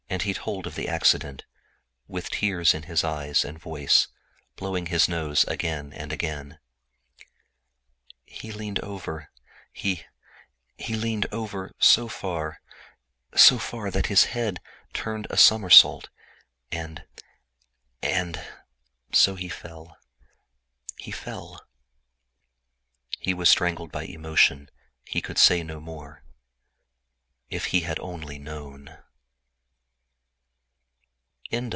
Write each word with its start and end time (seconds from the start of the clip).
He 0.23 0.33
told 0.33 0.67
of 0.67 0.75
the 0.75 0.89
accident, 0.89 1.45
with 2.05 2.31
tears 2.31 2.73
in 2.73 2.83
his 2.83 3.01
eyes, 3.01 3.45
and 3.45 3.55
a 3.55 3.59
husky 3.61 3.69
voice, 3.69 4.07
blowing 4.57 4.87
his 4.87 5.07
nose 5.07 5.45
again 5.45 5.93
and 5.93 6.11
again: 6.11 6.59
"He 8.25 8.51
leaned 8.51 8.79
over—he—he 8.81 10.03
leaned 10.95 11.27
over—so 11.31 12.09
far—so 12.09 13.57
far 13.57 13.89
that 13.89 14.07
his 14.07 14.25
head 14.25 14.59
turned 14.91 15.27
a 15.29 15.37
somersault; 15.37 16.09
and—and—so 16.73 19.35
he 19.35 19.47
fell—he 19.47 21.11
fell—" 21.11 21.51
Choked 21.51 21.65
with 23.37 23.95
emotion, 23.95 24.69
he 25.05 25.21
could 25.21 25.37
say 25.37 25.63
no 25.63 25.79
more. 25.79 26.21
If 27.49 27.67
he 27.67 27.79
had 27.79 27.97
only 28.01 28.37
known! 28.37 28.97